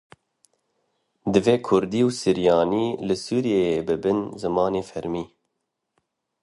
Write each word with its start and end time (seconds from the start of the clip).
Divê 1.33 1.55
kurdî 1.67 2.01
û 2.07 2.09
siryanî 2.21 2.87
li 3.07 3.15
Sûriyeyê 3.25 3.79
bibin 3.87 4.19
zimanê 4.41 4.83
fermî. 4.91 5.25